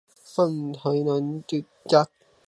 [0.23, 2.09] 放台南的假消息